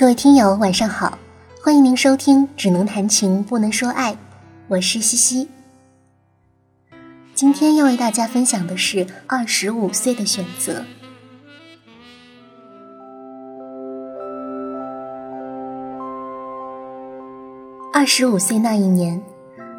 [0.00, 1.18] 各位听友，晚上好，
[1.62, 4.14] 欢迎您收听《只能谈情不能说爱》，
[4.66, 5.46] 我是西西。
[7.34, 10.86] 今天要为大家分享的是二十五岁的选择。
[17.92, 19.20] 二十五岁那一年，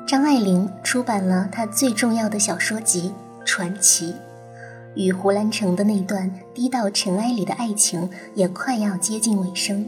[0.06, 3.11] 张爱玲出版了她最重要的小说集
[3.43, 4.14] 《传奇》，
[4.93, 9.83] 与胡兰成的那段低到尘埃里的爱情也快要接近尾声。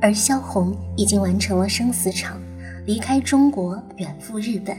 [0.00, 2.40] 而萧红已经完成了生死场，
[2.86, 4.76] 离开中国远赴日本。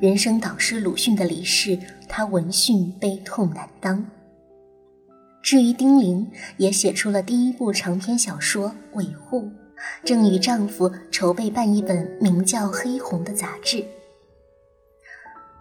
[0.00, 1.78] 人生导师鲁迅的离世，
[2.08, 4.04] 她闻讯悲痛难当。
[5.42, 9.42] 至于丁玲，也写出了第一部长篇小说《韦护》，
[10.04, 13.84] 正与丈夫筹备办一本名叫《黑红》的杂志。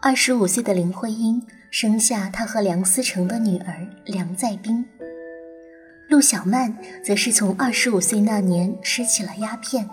[0.02, 4.84] 二十五岁的林徽因生下她和梁思成的女儿梁再冰。
[6.10, 9.88] 陆小曼则是从二十五岁那年吃起了鸦片。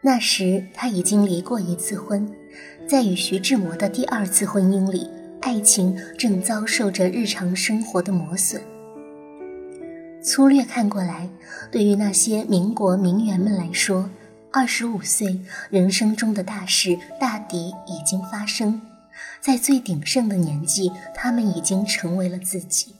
[0.00, 2.32] 那时她已经离过一次婚，
[2.88, 8.62] 在与徐志摩的第二次婚姻里，爱情正遭受着日常生活的磨损。
[10.22, 11.28] 粗略看过来，
[11.72, 14.08] 对于那些民国名媛们来说，
[14.52, 18.80] 二十五岁人生中的大事大抵已经发生，
[19.40, 22.94] 在最鼎盛的年纪，他们已经成为了自己。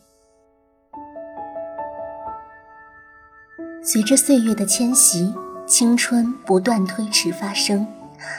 [3.84, 5.34] 随着岁月的迁徙，
[5.66, 7.84] 青春不断推迟发生。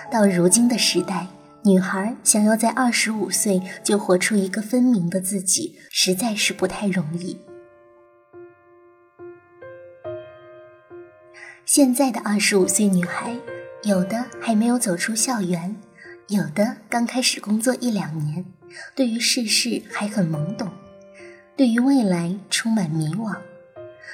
[0.09, 1.27] 到如今的时代，
[1.65, 7.37] 女孩想要在二十五岁就活出一个分明的自己，实在是不太容易。
[11.65, 13.35] 现在的二十五岁女孩，
[13.83, 15.75] 有的还没有走出校园，
[16.29, 18.45] 有的刚开始工作一两年，
[18.95, 20.69] 对于世事还很懵懂，
[21.57, 23.35] 对于未来充满迷惘。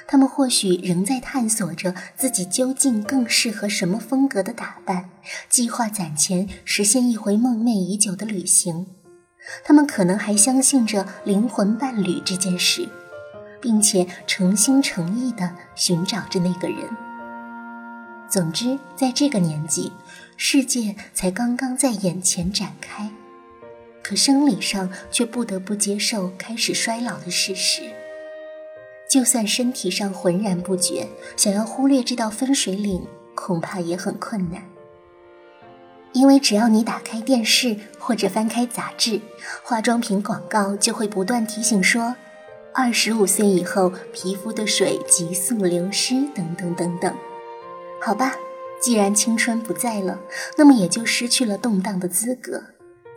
[0.08, 5.10] 他们或许仍在探索着自己究竟更适合什么风格的打扮，
[5.50, 8.88] 计划攒钱实现一回梦寐已久的旅行。
[9.64, 12.88] 他们可能还相信着灵魂伴侣这件事，
[13.62, 16.78] 并且诚心诚意地寻找着那个人。
[18.30, 19.92] 总之，在这个年纪，
[20.38, 23.10] 世界才刚刚在眼前展开，
[24.04, 27.82] 可生理上却不得不接受开始衰老的事实。
[29.10, 34.64] 就算身体上浑然不觉，想要忽略这道分水岭，恐怕也很困难。
[36.14, 39.20] 因为只要你打开电视或者翻开杂志，
[39.64, 42.16] 化妆品广告就会不断提醒说，
[42.72, 47.16] 二十五岁以后皮肤的水急速流失，等等等等。
[48.02, 48.36] 好吧，
[48.80, 50.20] 既然青春不在了，
[50.56, 52.64] 那么也就失去了动荡的资格。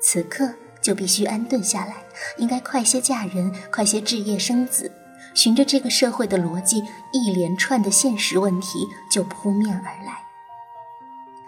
[0.01, 0.49] 此刻
[0.81, 2.05] 就必须安顿下来，
[2.39, 4.91] 应该快些嫁人，快些置业生子。
[5.35, 10.25] 循着这个社会的逻辑，一连串的现实问题就扑面而来。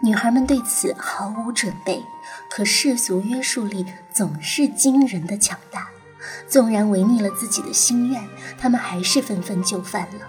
[0.01, 2.03] 女孩们对此毫无准备，
[2.49, 5.87] 可世俗约束力总是惊人的强大。
[6.47, 8.27] 纵然违逆了自己的心愿，
[8.57, 10.27] 她们还是纷纷就范了。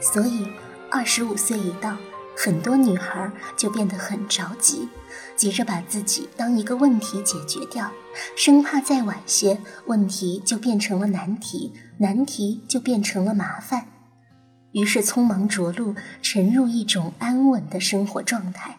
[0.00, 0.46] 所以，
[0.90, 1.96] 二十五岁一到，
[2.42, 4.88] 很多女孩就变得很着急，
[5.36, 7.92] 急着把自己当一个问题解决掉，
[8.34, 11.74] 生怕再晚些，问题就变成了难题。
[11.98, 13.88] 难题就变成了麻烦，
[14.72, 18.78] 于是匆忙着陆，沉入一种安稳的生活状态。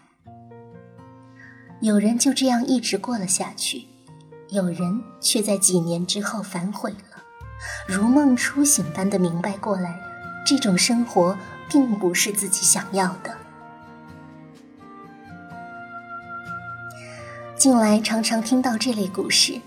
[1.82, 3.86] 有人就这样一直过了下去，
[4.50, 7.24] 有人却在几年之后反悔了，
[7.88, 10.00] 如梦初醒般的明白过来，
[10.48, 11.38] 这种生活
[11.70, 13.38] 并不是自己想要的。
[17.62, 19.62] 近来常常听到这类故事。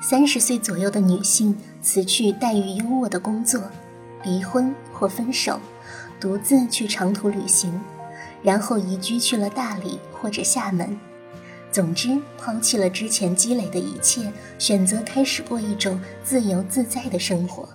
[0.00, 3.60] 三十岁左右的女性辞去待遇优渥的工作，
[4.22, 5.58] 离婚或分手，
[6.20, 7.80] 独自去长途旅行，
[8.44, 10.96] 然后移居去了大理或者厦门。
[11.72, 17.68] 总之，抛弃了之前积累的一切，选择开始过一种自由自在的生活。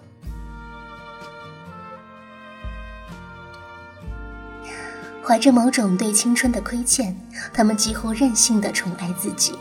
[5.31, 7.15] 怀着某种对青春的亏欠，
[7.53, 9.57] 他们几乎任性的宠爱自己。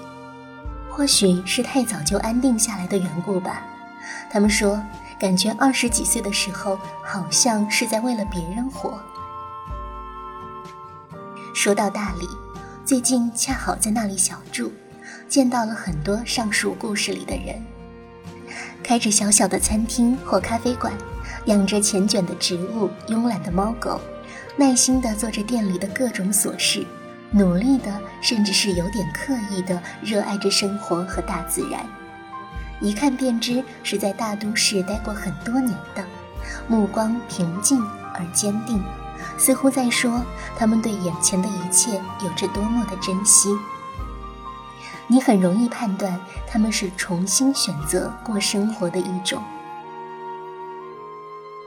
[0.90, 3.62] 或许是太早就安定下来的缘故吧。
[4.28, 4.82] 他们说，
[5.16, 9.00] 感觉二十几岁的时候，好像是在为了别人活。
[11.54, 12.28] 说到大理，
[12.84, 14.72] 最近恰好在那里小住，
[15.28, 17.64] 见到了很多上述故事里的人，
[18.82, 20.92] 开着小小的餐厅或咖啡馆，
[21.44, 24.00] 养着缱绻的植物、慵懒的猫狗，
[24.56, 26.86] 耐心地做着店里的各种琐事。
[27.32, 31.86] 努力的，甚至是有点刻意的，热爱着生活和大自然，
[32.80, 36.04] 一看便知是在大都市待过很多年的，
[36.66, 37.80] 目光平静
[38.12, 38.82] 而坚定，
[39.38, 40.20] 似乎在说
[40.56, 43.56] 他们对眼前的一切有着多么的珍惜。
[45.06, 46.18] 你很容易判断
[46.48, 49.40] 他们是重新选择过生活的一种。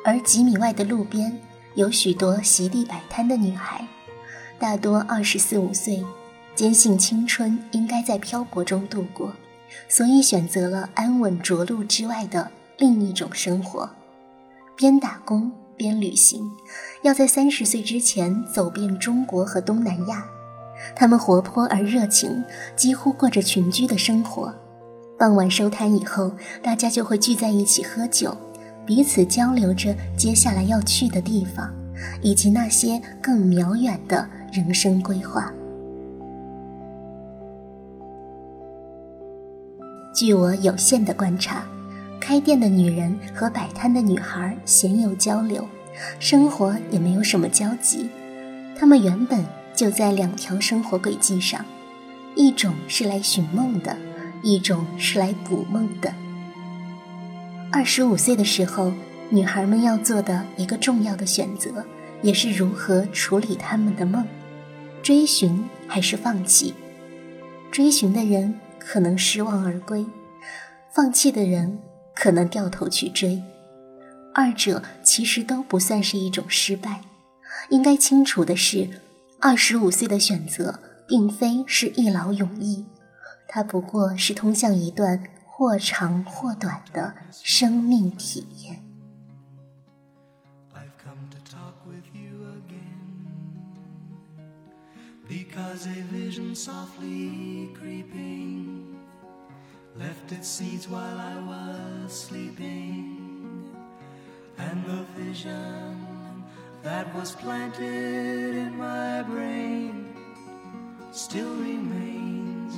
[0.03, 1.39] 而几米外的路边
[1.75, 3.87] 有许多席地摆摊的女孩，
[4.59, 6.03] 大多二十四五岁，
[6.55, 9.33] 坚信青春应该在漂泊中度过，
[9.87, 13.89] 所以选择了安稳着陆之外的另一种生活，
[14.75, 15.51] 边打工。
[15.75, 16.51] 边旅行，
[17.01, 20.23] 要在三十岁之前走遍中国和东南亚。
[20.95, 22.43] 他们活泼而热情，
[22.75, 24.53] 几乎过着群居的生活。
[25.17, 26.31] 傍晚收摊以后，
[26.61, 28.37] 大家就会聚在一起喝酒，
[28.85, 31.73] 彼此交流着接下来要去的地方，
[32.21, 35.51] 以及那些更渺远的人生规划。
[40.15, 41.63] 据我有限的观察。
[42.19, 45.67] 开店的女人和摆摊的女孩鲜有交流，
[46.19, 48.09] 生活也没有什么交集。
[48.79, 49.45] 她们原本
[49.75, 51.65] 就在两条生活轨迹上，
[52.33, 53.97] 一种是来寻梦的，
[54.41, 56.13] 一种是来捕梦的。
[57.75, 58.93] 二十五岁的时候，
[59.31, 61.83] 女孩们要做的一个重要的选择，
[62.21, 64.23] 也是如何处理他们的梦：
[65.01, 66.75] 追寻还是放弃？
[67.71, 70.05] 追寻的人可能失望而归，
[70.93, 71.79] 放弃的人。
[72.15, 73.41] 可能掉头去追，
[74.35, 77.01] 二者其实都不算是一种失败。
[77.69, 78.87] 应该清楚的是，
[79.39, 82.85] 二十五岁的选择并非是一劳永逸，
[83.47, 88.82] 它不过是通向一段或长或短的生命体验。
[99.98, 103.74] left its seeds while I was sleeping,
[104.56, 106.44] and the vision
[106.82, 110.14] that was planted in my brain
[111.10, 112.74] still remains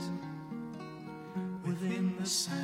[1.67, 2.64] within the sound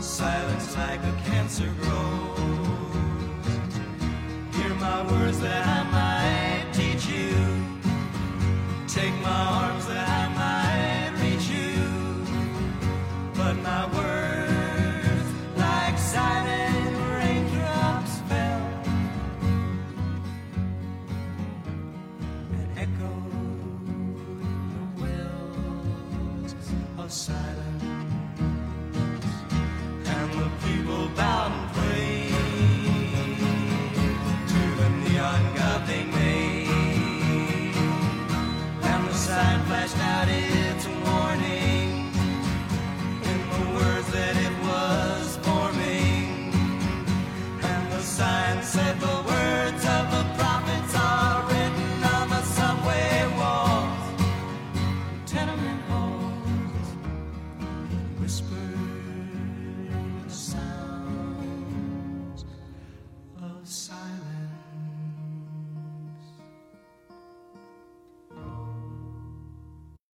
[0.00, 1.97] Silence like a cancer grows.